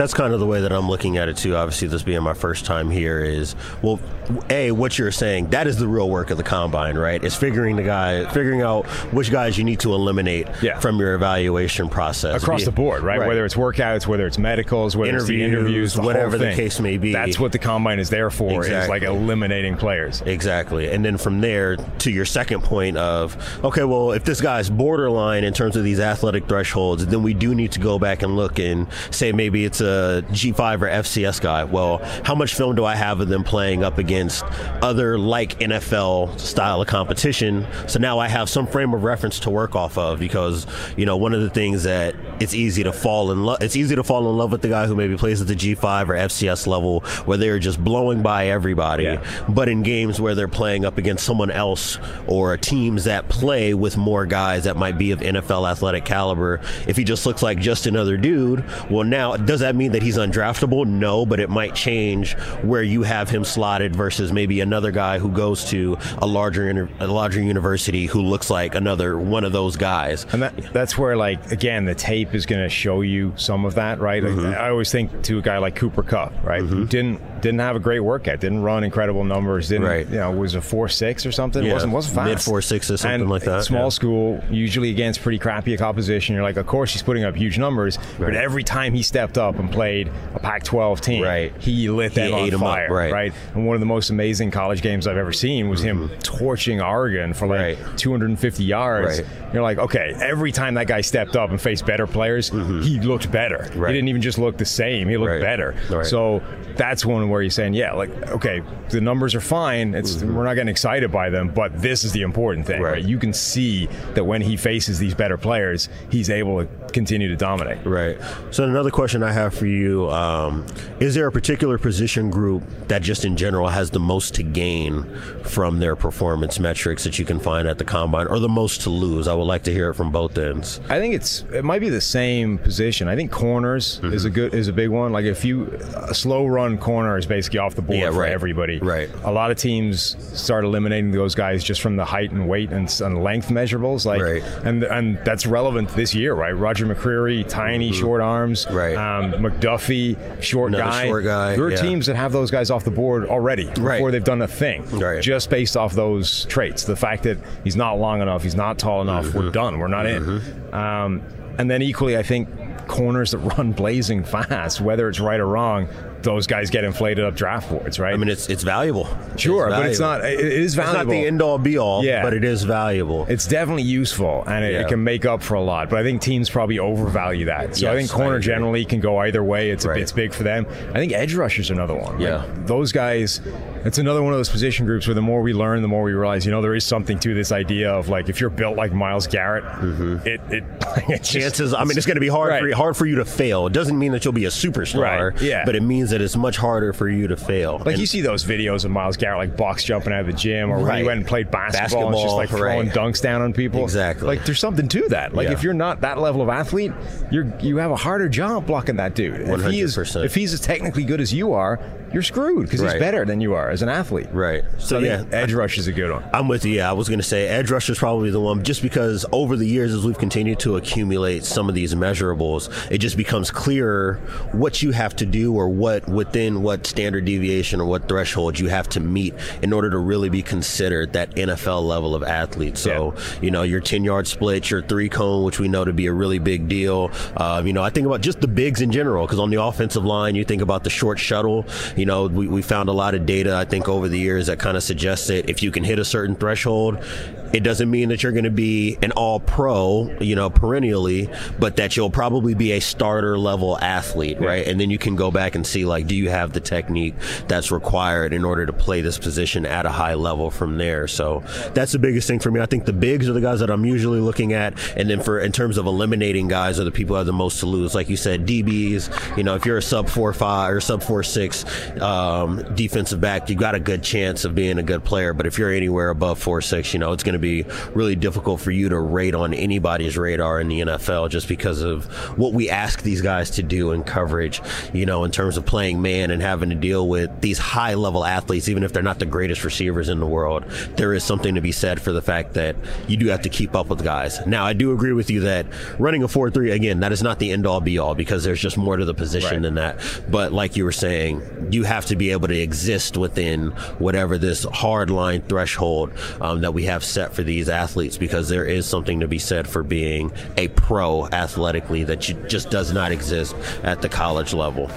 that's 0.00 0.14
kind 0.14 0.32
of 0.32 0.40
the 0.40 0.46
way 0.46 0.62
that 0.62 0.72
I'm 0.72 0.88
looking 0.88 1.18
at 1.18 1.28
it 1.28 1.36
too. 1.36 1.54
Obviously, 1.54 1.86
this 1.86 2.02
being 2.02 2.22
my 2.22 2.32
first 2.32 2.64
time 2.64 2.88
here 2.88 3.20
is 3.20 3.54
well, 3.82 4.00
a 4.48 4.72
what 4.72 4.98
you're 4.98 5.12
saying 5.12 5.50
that 5.50 5.66
is 5.66 5.76
the 5.76 5.86
real 5.86 6.08
work 6.08 6.30
of 6.30 6.38
the 6.38 6.42
combine, 6.42 6.96
right? 6.96 7.22
Is 7.22 7.36
figuring 7.36 7.76
the 7.76 7.82
guy, 7.82 8.24
figuring 8.32 8.62
out 8.62 8.86
which 9.12 9.30
guys 9.30 9.58
you 9.58 9.64
need 9.64 9.80
to 9.80 9.92
eliminate 9.92 10.48
yeah. 10.62 10.78
from 10.78 10.98
your 10.98 11.14
evaluation 11.14 11.90
process 11.90 12.42
across 12.42 12.64
the 12.64 12.72
board, 12.72 13.02
right? 13.02 13.18
right? 13.18 13.28
Whether 13.28 13.44
it's 13.44 13.56
workouts, 13.56 14.06
whether 14.06 14.26
it's 14.26 14.38
medicals, 14.38 14.96
whether 14.96 15.10
interviews, 15.10 15.28
it's 15.28 15.38
the 15.38 15.44
interviews, 15.44 15.94
the 15.94 16.02
whatever 16.02 16.38
the 16.38 16.54
case 16.54 16.80
may 16.80 16.96
be. 16.96 17.12
That's 17.12 17.38
what 17.38 17.52
the 17.52 17.58
combine 17.58 17.98
is 17.98 18.08
there 18.08 18.30
for. 18.30 18.60
Exactly. 18.60 18.84
Is 18.84 18.88
like 18.88 19.02
eliminating 19.02 19.76
players. 19.76 20.22
Exactly, 20.22 20.90
and 20.90 21.04
then 21.04 21.18
from 21.18 21.42
there 21.42 21.76
to 21.76 22.10
your 22.10 22.24
second 22.24 22.62
point 22.62 22.96
of 22.96 23.36
okay, 23.62 23.84
well, 23.84 24.12
if 24.12 24.24
this 24.24 24.40
guy's 24.40 24.70
borderline 24.70 25.44
in 25.44 25.52
terms 25.52 25.76
of 25.76 25.84
these 25.84 26.00
athletic 26.00 26.46
thresholds, 26.46 27.04
then 27.04 27.22
we 27.22 27.34
do 27.34 27.54
need 27.54 27.72
to 27.72 27.80
go 27.80 27.98
back 27.98 28.22
and 28.22 28.34
look 28.34 28.58
and 28.58 28.86
say 29.10 29.32
maybe 29.32 29.66
it's 29.66 29.82
a 29.82 29.89
a 29.90 30.22
G5 30.30 30.82
or 30.82 30.86
FCS 30.86 31.40
guy. 31.40 31.64
Well, 31.64 31.98
how 32.24 32.34
much 32.34 32.54
film 32.54 32.76
do 32.76 32.84
I 32.84 32.94
have 32.94 33.20
of 33.20 33.28
them 33.28 33.44
playing 33.44 33.82
up 33.84 33.98
against 33.98 34.44
other 34.82 35.18
like 35.18 35.58
NFL 35.58 36.38
style 36.38 36.80
of 36.80 36.88
competition? 36.88 37.66
So 37.86 37.98
now 37.98 38.18
I 38.18 38.28
have 38.28 38.48
some 38.48 38.66
frame 38.66 38.94
of 38.94 39.02
reference 39.02 39.40
to 39.40 39.50
work 39.50 39.74
off 39.74 39.98
of 39.98 40.18
because 40.18 40.66
you 40.96 41.06
know 41.06 41.16
one 41.16 41.34
of 41.34 41.42
the 41.42 41.50
things 41.50 41.82
that 41.84 42.14
it's 42.40 42.54
easy 42.54 42.82
to 42.84 42.92
fall 42.92 43.32
in 43.32 43.44
love. 43.44 43.62
It's 43.62 43.76
easy 43.76 43.94
to 43.96 44.04
fall 44.04 44.28
in 44.30 44.36
love 44.36 44.52
with 44.52 44.62
the 44.62 44.68
guy 44.68 44.86
who 44.86 44.94
maybe 44.94 45.16
plays 45.16 45.40
at 45.40 45.46
the 45.46 45.54
G5 45.54 46.08
or 46.08 46.14
FCS 46.14 46.66
level 46.66 47.00
where 47.24 47.36
they're 47.36 47.58
just 47.58 47.82
blowing 47.82 48.22
by 48.22 48.48
everybody. 48.48 49.04
Yeah. 49.04 49.44
But 49.48 49.68
in 49.68 49.82
games 49.82 50.20
where 50.20 50.34
they're 50.34 50.48
playing 50.48 50.84
up 50.84 50.98
against 50.98 51.24
someone 51.24 51.50
else 51.50 51.98
or 52.26 52.56
teams 52.56 53.04
that 53.04 53.28
play 53.28 53.74
with 53.74 53.96
more 53.96 54.26
guys 54.26 54.64
that 54.64 54.76
might 54.76 54.98
be 54.98 55.10
of 55.10 55.20
NFL 55.20 55.70
athletic 55.70 56.04
caliber, 56.04 56.60
if 56.86 56.96
he 56.96 57.04
just 57.04 57.26
looks 57.26 57.42
like 57.42 57.58
just 57.58 57.86
another 57.86 58.16
dude, 58.16 58.64
well, 58.90 59.04
now 59.04 59.36
does 59.36 59.60
that 59.60 59.69
mean 59.76 59.92
that 59.92 60.02
he's 60.02 60.16
undraftable? 60.16 60.86
No, 60.86 61.26
but 61.26 61.40
it 61.40 61.50
might 61.50 61.74
change 61.74 62.34
where 62.62 62.82
you 62.82 63.02
have 63.02 63.28
him 63.28 63.44
slotted 63.44 63.94
versus 63.94 64.32
maybe 64.32 64.60
another 64.60 64.90
guy 64.90 65.18
who 65.18 65.30
goes 65.30 65.64
to 65.66 65.96
a 66.18 66.26
larger 66.26 66.88
a 67.00 67.06
larger 67.06 67.40
university 67.40 68.06
who 68.06 68.20
looks 68.20 68.50
like 68.50 68.74
another 68.74 69.18
one 69.18 69.44
of 69.44 69.52
those 69.52 69.76
guys. 69.76 70.26
And 70.32 70.42
that, 70.42 70.72
that's 70.72 70.96
where, 70.98 71.16
like, 71.16 71.50
again, 71.50 71.84
the 71.84 71.94
tape 71.94 72.34
is 72.34 72.46
going 72.46 72.62
to 72.62 72.68
show 72.68 73.00
you 73.00 73.32
some 73.36 73.64
of 73.64 73.74
that, 73.76 73.98
right? 74.00 74.22
Mm-hmm. 74.22 74.46
I 74.46 74.68
always 74.68 74.90
think 74.90 75.22
to 75.24 75.38
a 75.38 75.42
guy 75.42 75.58
like 75.58 75.76
Cooper 75.76 76.02
Kupp, 76.02 76.32
right, 76.44 76.62
mm-hmm. 76.62 76.74
who 76.74 76.86
didn't 76.86 77.39
didn't 77.42 77.60
have 77.60 77.76
a 77.76 77.80
great 77.80 78.00
workout, 78.00 78.40
didn't 78.40 78.62
run 78.62 78.84
incredible 78.84 79.24
numbers, 79.24 79.68
didn't 79.68 79.86
right. 79.86 80.08
you 80.08 80.16
know 80.16 80.30
was 80.30 80.54
a 80.54 80.60
four 80.60 80.88
six 80.88 81.24
or 81.26 81.32
something, 81.32 81.64
yeah. 81.64 81.72
wasn't 81.72 81.92
wasn't 81.92 82.14
fast, 82.14 82.28
mid 82.28 82.40
four 82.40 82.62
six 82.62 82.90
or 82.90 82.96
something 82.96 83.22
and 83.22 83.30
like 83.30 83.42
that. 83.42 83.64
Small 83.64 83.84
yeah. 83.84 83.88
school, 83.88 84.44
usually 84.50 84.90
against 84.90 85.22
pretty 85.22 85.38
crappy 85.38 85.78
opposition. 85.80 86.34
You're 86.34 86.44
like, 86.44 86.56
of 86.56 86.66
course 86.66 86.92
he's 86.92 87.02
putting 87.02 87.24
up 87.24 87.36
huge 87.36 87.58
numbers, 87.58 87.98
right. 88.18 88.18
but 88.18 88.34
every 88.34 88.64
time 88.64 88.92
he 88.92 89.02
stepped 89.02 89.38
up 89.38 89.58
and 89.58 89.70
played 89.70 90.10
a 90.34 90.40
Pac-12 90.40 91.00
team, 91.00 91.22
right. 91.22 91.52
he 91.58 91.88
lit 91.88 92.14
them 92.14 92.34
on 92.34 92.50
fire, 92.50 92.86
up, 92.86 92.90
right. 92.90 93.12
right. 93.12 93.32
And 93.54 93.66
one 93.66 93.74
of 93.74 93.80
the 93.80 93.86
most 93.86 94.10
amazing 94.10 94.50
college 94.50 94.82
games 94.82 95.06
I've 95.06 95.16
ever 95.16 95.32
seen 95.32 95.68
was 95.68 95.80
mm-hmm. 95.80 96.10
him 96.10 96.18
torching 96.22 96.80
Oregon 96.80 97.32
for 97.32 97.46
like 97.46 97.78
250 97.96 98.64
yards. 98.64 99.20
You're 99.52 99.62
like, 99.62 99.78
okay, 99.78 100.14
every 100.20 100.52
time 100.52 100.74
that 100.74 100.86
guy 100.86 101.00
stepped 101.00 101.36
up 101.36 101.50
and 101.50 101.60
faced 101.60 101.86
better 101.86 102.06
players, 102.06 102.50
mm-hmm. 102.50 102.82
he 102.82 103.00
looked 103.00 103.30
better. 103.30 103.70
He 103.70 103.94
didn't 103.94 104.08
even 104.08 104.22
just 104.22 104.38
look 104.38 104.56
the 104.56 104.64
same; 104.64 105.08
he 105.08 105.16
looked 105.16 105.40
better. 105.40 105.74
So 106.04 106.42
that's 106.76 107.04
one 107.04 107.29
where 107.30 107.42
you're 107.42 107.50
saying, 107.50 107.74
yeah, 107.74 107.92
like 107.92 108.10
okay, 108.30 108.62
the 108.90 109.00
numbers 109.00 109.34
are 109.34 109.40
fine. 109.40 109.94
It's 109.94 110.16
mm-hmm. 110.16 110.34
we're 110.34 110.44
not 110.44 110.54
getting 110.54 110.68
excited 110.68 111.10
by 111.10 111.30
them, 111.30 111.48
but 111.48 111.80
this 111.80 112.04
is 112.04 112.12
the 112.12 112.22
important 112.22 112.66
thing. 112.66 112.82
Right. 112.82 112.92
right. 112.92 113.04
You 113.04 113.18
can 113.18 113.32
see 113.32 113.86
that 114.14 114.24
when 114.24 114.42
he 114.42 114.56
faces 114.56 114.98
these 114.98 115.14
better 115.14 115.36
players, 115.36 115.88
he's 116.10 116.30
able 116.30 116.64
to 116.64 116.68
continue 116.90 117.28
to 117.28 117.36
dominate. 117.36 117.84
Right. 117.86 118.18
So 118.50 118.64
another 118.64 118.90
question 118.90 119.22
I 119.22 119.32
have 119.32 119.54
for 119.54 119.66
you: 119.66 120.10
um, 120.10 120.66
Is 120.98 121.14
there 121.14 121.26
a 121.26 121.32
particular 121.32 121.78
position 121.78 122.30
group 122.30 122.62
that 122.88 123.02
just 123.02 123.24
in 123.24 123.36
general 123.36 123.68
has 123.68 123.90
the 123.90 124.00
most 124.00 124.34
to 124.34 124.42
gain 124.42 125.04
from 125.44 125.78
their 125.78 125.96
performance 125.96 126.58
metrics 126.58 127.04
that 127.04 127.18
you 127.18 127.24
can 127.24 127.38
find 127.38 127.68
at 127.68 127.78
the 127.78 127.84
combine, 127.84 128.26
or 128.26 128.38
the 128.38 128.48
most 128.48 128.82
to 128.82 128.90
lose? 128.90 129.28
I 129.28 129.34
would 129.34 129.44
like 129.44 129.64
to 129.64 129.72
hear 129.72 129.90
it 129.90 129.94
from 129.94 130.10
both 130.10 130.36
ends. 130.36 130.80
I 130.88 130.98
think 130.98 131.14
it's 131.14 131.42
it 131.52 131.64
might 131.64 131.80
be 131.80 131.88
the 131.88 132.00
same 132.00 132.58
position. 132.58 133.08
I 133.08 133.16
think 133.16 133.30
corners 133.30 133.98
mm-hmm. 133.98 134.12
is 134.12 134.24
a 134.24 134.30
good 134.30 134.54
is 134.54 134.68
a 134.68 134.72
big 134.72 134.90
one. 134.90 135.12
Like 135.12 135.24
if 135.24 135.44
you 135.44 135.66
a 135.94 136.14
slow 136.14 136.46
run 136.46 136.78
corner 136.78 137.16
is 137.20 137.26
basically 137.26 137.60
off 137.60 137.74
the 137.74 137.82
board 137.82 138.00
yeah, 138.00 138.10
for 138.10 138.24
everybody. 138.24 138.78
Right. 138.78 139.08
A 139.24 139.30
lot 139.30 139.50
of 139.50 139.56
teams 139.56 140.16
start 140.38 140.64
eliminating 140.64 141.12
those 141.12 141.34
guys 141.34 141.62
just 141.62 141.80
from 141.80 141.96
the 141.96 142.04
height 142.04 142.32
and 142.32 142.48
weight 142.48 142.70
and, 142.70 142.90
and 143.00 143.22
length 143.22 143.48
measurables. 143.48 144.04
Like, 144.04 144.20
right. 144.20 144.42
and 144.64 144.82
and 144.82 145.18
that's 145.24 145.46
relevant 145.46 145.90
this 145.90 146.14
year, 146.14 146.34
right? 146.34 146.50
Roger 146.50 146.86
McCreary, 146.86 147.48
tiny, 147.48 147.90
mm-hmm. 147.90 148.00
short 148.00 148.20
arms. 148.20 148.66
Right. 148.70 148.96
Um, 148.96 149.32
McDuffie, 149.34 150.42
short 150.42 150.74
Another 150.74 150.90
guy. 150.90 151.06
Short 151.06 151.24
guy. 151.24 151.56
There 151.56 151.64
are 151.64 151.70
yeah. 151.70 151.76
teams 151.76 152.06
that 152.06 152.16
have 152.16 152.32
those 152.32 152.50
guys 152.50 152.70
off 152.70 152.84
the 152.84 152.90
board 152.90 153.26
already 153.26 153.66
before 153.66 153.84
right. 153.84 154.10
they've 154.10 154.24
done 154.24 154.42
a 154.42 154.48
thing. 154.48 154.84
Right. 154.98 155.22
Just 155.22 155.50
based 155.50 155.76
off 155.76 155.94
those 155.94 156.44
traits, 156.46 156.84
the 156.84 156.96
fact 156.96 157.22
that 157.24 157.38
he's 157.64 157.76
not 157.76 157.94
long 157.94 158.20
enough, 158.22 158.42
he's 158.42 158.54
not 158.54 158.78
tall 158.78 159.02
enough. 159.02 159.26
Mm-hmm. 159.26 159.38
We're 159.38 159.50
done. 159.50 159.78
We're 159.78 159.88
not 159.88 160.06
mm-hmm. 160.06 160.68
in. 160.68 160.74
Um, 160.74 161.22
and 161.58 161.70
then 161.70 161.82
equally, 161.82 162.16
I 162.16 162.22
think 162.22 162.48
corners 162.88 163.30
that 163.30 163.38
run 163.56 163.72
blazing 163.72 164.24
fast, 164.24 164.80
whether 164.80 165.08
it's 165.08 165.20
right 165.20 165.40
or 165.40 165.46
wrong, 165.46 165.88
those 166.22 166.46
guys 166.46 166.70
get 166.70 166.84
inflated 166.84 167.24
up 167.24 167.34
draft 167.34 167.68
boards, 167.70 167.98
right? 167.98 168.14
I 168.14 168.16
mean, 168.16 168.28
it's 168.28 168.48
it's 168.48 168.62
valuable. 168.62 169.04
Sure, 169.36 169.66
it's 169.66 169.74
valuable. 169.74 169.76
but 169.76 169.90
it's 169.90 170.00
not. 170.00 170.24
It 170.24 170.40
is 170.40 170.74
valuable. 170.74 171.00
It's 171.00 171.06
not 171.06 171.10
the 171.10 171.26
end 171.26 171.42
all 171.42 171.58
be 171.58 171.78
all. 171.78 172.04
Yeah. 172.04 172.22
but 172.22 172.34
it 172.34 172.44
is 172.44 172.64
valuable. 172.64 173.26
It's 173.28 173.46
definitely 173.46 173.82
useful, 173.84 174.44
and 174.46 174.64
it, 174.64 174.72
yeah. 174.72 174.80
it, 174.80 174.88
can 174.88 175.02
make 175.02 175.24
up 175.24 175.42
for 175.42 175.54
a 175.54 175.60
lot. 175.60 175.90
But 175.90 175.98
I 175.98 176.02
think 176.02 176.22
teams 176.22 176.50
probably 176.50 176.78
overvalue 176.78 177.46
that. 177.46 177.76
So 177.76 177.86
yes, 177.86 177.92
I 177.92 177.98
think 177.98 178.10
corner 178.10 178.36
I 178.36 178.40
generally 178.40 178.84
can 178.84 179.00
go 179.00 179.18
either 179.18 179.42
way. 179.42 179.70
It's 179.70 179.86
right. 179.86 180.00
it's 180.00 180.12
big 180.12 180.32
for 180.32 180.42
them. 180.42 180.66
I 180.90 180.94
think 180.94 181.12
edge 181.12 181.34
rushers 181.34 181.70
another 181.70 181.94
one. 181.94 182.20
Yeah, 182.20 182.44
like 182.44 182.66
those 182.66 182.92
guys. 182.92 183.40
It's 183.82 183.96
another 183.96 184.22
one 184.22 184.34
of 184.34 184.38
those 184.38 184.50
position 184.50 184.84
groups 184.84 185.06
where 185.06 185.14
the 185.14 185.22
more 185.22 185.40
we 185.40 185.54
learn, 185.54 185.80
the 185.80 185.88
more 185.88 186.02
we 186.02 186.12
realize, 186.12 186.44
you 186.44 186.50
know, 186.50 186.60
there 186.60 186.74
is 186.74 186.84
something 186.84 187.18
to 187.20 187.32
this 187.32 187.50
idea 187.50 187.90
of 187.90 188.10
like 188.10 188.28
if 188.28 188.38
you're 188.38 188.50
built 188.50 188.76
like 188.76 188.92
Myles 188.92 189.26
Garrett, 189.26 189.64
mm-hmm. 189.64 190.18
it, 190.28 190.40
it 190.50 191.22
chances. 191.22 191.72
I 191.72 191.84
mean, 191.84 191.96
it's 191.96 192.04
going 192.04 192.16
to 192.16 192.20
be 192.20 192.28
hard 192.28 192.50
right. 192.50 192.60
for 192.60 192.76
hard 192.76 192.96
for 192.96 193.06
you 193.06 193.16
to 193.16 193.24
fail. 193.24 193.66
It 193.66 193.72
doesn't 193.72 193.98
mean 193.98 194.12
that 194.12 194.24
you'll 194.24 194.32
be 194.32 194.44
a 194.44 194.50
superstar. 194.50 195.32
Right. 195.32 195.40
Yeah. 195.40 195.64
but 195.64 195.76
it 195.76 195.82
means 195.82 196.09
that 196.10 196.20
it's 196.20 196.36
much 196.36 196.56
harder 196.56 196.92
for 196.92 197.08
you 197.08 197.28
to 197.28 197.36
fail. 197.36 197.78
Like 197.78 197.88
and 197.88 197.98
you 197.98 198.06
see 198.06 198.20
those 198.20 198.44
videos 198.44 198.84
of 198.84 198.90
Myles 198.90 199.16
Garrett 199.16 199.38
like 199.38 199.56
box 199.56 199.84
jumping 199.84 200.12
out 200.12 200.20
of 200.20 200.26
the 200.26 200.32
gym, 200.32 200.70
or 200.70 200.76
right. 200.76 200.84
when 200.84 200.98
he 200.98 201.04
went 201.04 201.18
and 201.18 201.26
played 201.26 201.50
basketball, 201.50 201.80
basketball 201.80 202.08
and 202.08 202.22
just 202.22 202.36
like 202.36 202.48
throwing 202.50 202.88
right. 202.88 202.96
dunks 202.96 203.20
down 203.20 203.42
on 203.42 203.52
people. 203.52 203.82
Exactly. 203.82 204.26
Like 204.26 204.44
there's 204.44 204.60
something 204.60 204.88
to 204.88 205.08
that. 205.08 205.34
Like 205.34 205.48
yeah. 205.48 205.54
if 205.54 205.62
you're 205.62 205.74
not 205.74 206.00
that 206.02 206.18
level 206.18 206.42
of 206.42 206.48
athlete, 206.48 206.92
you're 207.30 207.52
you 207.60 207.78
have 207.78 207.90
a 207.90 207.96
harder 207.96 208.28
job 208.28 208.66
blocking 208.66 208.96
that 208.96 209.14
dude. 209.14 209.46
100%. 209.46 209.66
If 209.66 209.72
he 209.72 209.80
is 209.80 210.16
if 210.16 210.34
he's 210.34 210.52
as 210.52 210.60
technically 210.60 211.04
good 211.04 211.20
as 211.20 211.32
you 211.32 211.52
are, 211.52 211.78
you're 212.12 212.22
screwed 212.22 212.66
because 212.66 212.82
right. 212.82 212.92
he's 212.92 213.00
better 213.00 213.24
than 213.24 213.40
you 213.40 213.54
are 213.54 213.70
as 213.70 213.82
an 213.82 213.88
athlete. 213.88 214.28
Right. 214.32 214.64
So, 214.78 214.86
so 214.86 214.98
yeah, 214.98 215.24
edge 215.30 215.52
rush 215.52 215.78
is 215.78 215.86
a 215.86 215.92
good 215.92 216.10
one. 216.10 216.28
I'm 216.32 216.48
with 216.48 216.64
you. 216.64 216.76
Yeah, 216.76 216.90
I 216.90 216.92
was 216.92 217.08
going 217.08 217.20
to 217.20 217.24
say 217.26 217.46
edge 217.46 217.70
rush 217.70 217.88
is 217.88 217.98
probably 217.98 218.30
the 218.30 218.40
one 218.40 218.62
just 218.64 218.82
because 218.82 219.24
over 219.32 219.56
the 219.56 219.66
years 219.66 219.92
as 219.94 220.04
we've 220.04 220.18
continued 220.18 220.58
to 220.60 220.76
accumulate 220.76 221.44
some 221.44 221.68
of 221.68 221.74
these 221.74 221.94
measurables, 221.94 222.70
it 222.90 222.98
just 222.98 223.16
becomes 223.16 223.50
clearer 223.50 224.14
what 224.52 224.82
you 224.82 224.90
have 224.92 225.14
to 225.16 225.26
do 225.26 225.54
or 225.54 225.68
what 225.68 225.99
within 226.08 226.62
what 226.62 226.86
standard 226.86 227.24
deviation 227.24 227.80
or 227.80 227.86
what 227.86 228.08
threshold 228.08 228.58
you 228.58 228.68
have 228.68 228.88
to 228.90 229.00
meet 229.00 229.34
in 229.62 229.72
order 229.72 229.90
to 229.90 229.98
really 229.98 230.28
be 230.28 230.42
considered 230.42 231.12
that 231.12 231.34
NFL 231.36 231.86
level 231.86 232.14
of 232.14 232.22
athlete. 232.22 232.76
So, 232.76 233.14
yeah. 233.14 233.22
you 233.42 233.50
know, 233.50 233.62
your 233.62 233.80
10 233.80 234.04
yard 234.04 234.26
split, 234.26 234.70
your 234.70 234.82
three 234.82 235.08
cone, 235.08 235.44
which 235.44 235.58
we 235.58 235.68
know 235.68 235.84
to 235.84 235.92
be 235.92 236.06
a 236.06 236.12
really 236.12 236.38
big 236.38 236.68
deal. 236.68 237.10
Um, 237.36 237.66
you 237.66 237.72
know, 237.72 237.82
I 237.82 237.90
think 237.90 238.06
about 238.06 238.20
just 238.20 238.40
the 238.40 238.48
bigs 238.48 238.80
in 238.80 238.92
general 238.92 239.26
because 239.26 239.38
on 239.38 239.50
the 239.50 239.62
offensive 239.62 240.04
line, 240.04 240.34
you 240.34 240.44
think 240.44 240.62
about 240.62 240.84
the 240.84 240.90
short 240.90 241.18
shuttle 241.18 241.66
you 241.96 242.06
know, 242.06 242.26
we, 242.26 242.46
we 242.48 242.62
found 242.62 242.88
a 242.88 242.92
lot 242.92 243.14
of 243.14 243.26
data, 243.26 243.54
I 243.54 243.64
think, 243.64 243.88
over 243.88 244.08
the 244.08 244.18
years 244.18 244.46
that 244.46 244.58
kind 244.58 244.76
of 244.76 244.82
suggests 244.82 245.28
that 245.28 245.48
if 245.48 245.62
you 245.62 245.70
can 245.70 245.84
hit 245.84 245.98
a 245.98 246.04
certain 246.04 246.34
threshold, 246.34 247.04
it 247.52 247.60
doesn't 247.60 247.90
mean 247.90 248.08
that 248.10 248.22
you're 248.22 248.32
going 248.32 248.44
to 248.44 248.50
be 248.50 248.98
an 249.02 249.12
all 249.12 249.40
pro, 249.40 250.10
you 250.20 250.36
know, 250.36 250.50
perennially, 250.50 251.28
but 251.58 251.76
that 251.76 251.96
you'll 251.96 252.10
probably 252.10 252.54
be 252.54 252.72
a 252.72 252.80
starter 252.80 253.38
level 253.38 253.78
athlete, 253.78 254.38
yeah. 254.40 254.46
right? 254.46 254.66
And 254.66 254.80
then 254.80 254.90
you 254.90 254.98
can 254.98 255.16
go 255.16 255.30
back 255.30 255.54
and 255.54 255.66
see, 255.66 255.84
like, 255.84 256.06
do 256.06 256.14
you 256.14 256.30
have 256.30 256.52
the 256.52 256.60
technique 256.60 257.14
that's 257.48 257.70
required 257.70 258.32
in 258.32 258.44
order 258.44 258.66
to 258.66 258.72
play 258.72 259.00
this 259.00 259.18
position 259.18 259.66
at 259.66 259.86
a 259.86 259.90
high 259.90 260.14
level 260.14 260.50
from 260.50 260.78
there? 260.78 261.08
So 261.08 261.42
that's 261.74 261.92
the 261.92 261.98
biggest 261.98 262.28
thing 262.28 262.38
for 262.38 262.50
me. 262.50 262.60
I 262.60 262.66
think 262.66 262.84
the 262.84 262.92
bigs 262.92 263.28
are 263.28 263.32
the 263.32 263.40
guys 263.40 263.60
that 263.60 263.70
I'm 263.70 263.84
usually 263.84 264.20
looking 264.20 264.52
at. 264.52 264.78
And 264.96 265.08
then 265.08 265.20
for, 265.20 265.40
in 265.40 265.52
terms 265.52 265.78
of 265.78 265.86
eliminating 265.86 266.48
guys, 266.48 266.78
are 266.78 266.84
the 266.84 266.90
people 266.90 267.14
who 267.14 267.18
have 267.18 267.26
the 267.26 267.32
most 267.32 267.60
to 267.60 267.66
lose. 267.66 267.94
Like 267.94 268.08
you 268.08 268.16
said, 268.16 268.46
DBs, 268.46 269.36
you 269.36 269.42
know, 269.42 269.54
if 269.54 269.66
you're 269.66 269.78
a 269.78 269.82
sub 269.82 270.08
4 270.08 270.32
5 270.32 270.72
or 270.72 270.80
sub 270.80 271.02
4 271.02 271.22
6 271.22 272.00
um, 272.00 272.74
defensive 272.74 273.20
back, 273.20 273.48
you've 273.48 273.58
got 273.58 273.74
a 273.74 273.80
good 273.80 274.02
chance 274.02 274.44
of 274.44 274.54
being 274.54 274.78
a 274.78 274.82
good 274.82 275.04
player. 275.04 275.32
But 275.32 275.46
if 275.46 275.58
you're 275.58 275.72
anywhere 275.72 276.10
above 276.10 276.38
4 276.38 276.60
6, 276.60 276.92
you 276.92 277.00
know, 277.00 277.12
it's 277.12 277.22
going 277.22 277.34
to 277.34 277.39
be 277.40 277.64
really 277.94 278.16
difficult 278.16 278.60
for 278.60 278.70
you 278.70 278.88
to 278.88 278.98
rate 278.98 279.34
on 279.34 279.54
anybody's 279.54 280.16
radar 280.16 280.60
in 280.60 280.68
the 280.68 280.80
NFL 280.80 281.30
just 281.30 281.48
because 281.48 281.82
of 281.82 282.06
what 282.38 282.52
we 282.52 282.70
ask 282.70 283.02
these 283.02 283.20
guys 283.20 283.50
to 283.50 283.62
do 283.62 283.92
in 283.92 284.02
coverage, 284.02 284.60
you 284.92 285.06
know, 285.06 285.24
in 285.24 285.30
terms 285.30 285.56
of 285.56 285.66
playing 285.66 286.02
man 286.02 286.30
and 286.30 286.42
having 286.42 286.70
to 286.70 286.76
deal 286.76 287.08
with 287.08 287.40
these 287.40 287.58
high 287.58 287.94
level 287.94 288.24
athletes, 288.24 288.68
even 288.68 288.82
if 288.82 288.92
they're 288.92 289.02
not 289.02 289.18
the 289.18 289.26
greatest 289.26 289.64
receivers 289.64 290.08
in 290.08 290.20
the 290.20 290.26
world. 290.26 290.64
There 290.96 291.12
is 291.12 291.24
something 291.24 291.54
to 291.54 291.60
be 291.60 291.72
said 291.72 292.00
for 292.00 292.12
the 292.12 292.22
fact 292.22 292.54
that 292.54 292.76
you 293.08 293.16
do 293.16 293.28
have 293.28 293.42
to 293.42 293.48
keep 293.48 293.74
up 293.74 293.88
with 293.88 294.04
guys. 294.04 294.44
Now, 294.46 294.64
I 294.64 294.72
do 294.72 294.92
agree 294.92 295.12
with 295.12 295.30
you 295.30 295.40
that 295.40 295.66
running 295.98 296.22
a 296.22 296.28
4 296.28 296.50
3, 296.50 296.70
again, 296.70 297.00
that 297.00 297.12
is 297.12 297.22
not 297.22 297.38
the 297.38 297.50
end 297.50 297.66
all 297.66 297.80
be 297.80 297.98
all 297.98 298.14
because 298.14 298.44
there's 298.44 298.60
just 298.60 298.76
more 298.76 298.96
to 298.96 299.04
the 299.04 299.14
position 299.14 299.54
right. 299.54 299.62
than 299.62 299.74
that. 299.74 299.98
But 300.28 300.52
like 300.52 300.76
you 300.76 300.84
were 300.84 300.92
saying, 300.92 301.68
you 301.70 301.84
have 301.84 302.06
to 302.06 302.16
be 302.16 302.30
able 302.30 302.48
to 302.48 302.58
exist 302.58 303.16
within 303.16 303.70
whatever 303.98 304.38
this 304.38 304.64
hard 304.64 305.10
line 305.10 305.42
threshold 305.42 306.12
um, 306.40 306.60
that 306.62 306.74
we 306.74 306.84
have 306.84 307.04
set 307.04 307.29
for 307.32 307.42
these 307.42 307.68
athletes 307.68 308.16
because 308.16 308.48
there 308.48 308.64
is 308.64 308.86
something 308.86 309.20
to 309.20 309.28
be 309.28 309.38
said 309.38 309.68
for 309.68 309.82
being 309.82 310.32
a 310.56 310.68
pro 310.68 311.26
athletically 311.28 312.04
that 312.04 312.16
just 312.16 312.70
does 312.70 312.92
not 312.92 313.12
exist 313.12 313.54
at 313.82 314.02
the 314.02 314.08
college 314.08 314.52
level. 314.52 314.90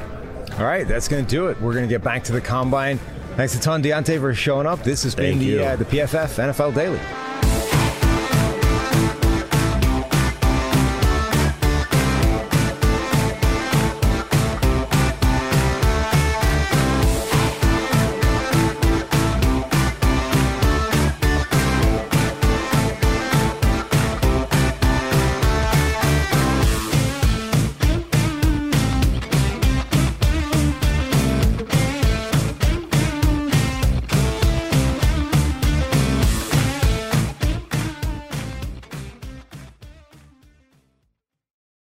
All 0.57 0.65
right, 0.65 0.87
that's 0.87 1.07
going 1.07 1.25
to 1.25 1.29
do 1.29 1.47
it. 1.47 1.59
We're 1.61 1.73
going 1.73 1.85
to 1.85 1.89
get 1.89 2.03
back 2.03 2.23
to 2.25 2.31
the 2.31 2.41
combine. 2.41 2.99
Thanks 3.35 3.55
a 3.55 3.59
ton, 3.59 3.81
Diante, 3.81 4.19
for 4.19 4.33
showing 4.35 4.67
up. 4.67 4.83
This 4.83 5.01
has 5.03 5.15
been 5.15 5.39
the, 5.39 5.59
uh, 5.59 5.75
the 5.75 5.85
PFF 5.85 6.37
NFL 6.37 6.75
Daily. 6.75 6.99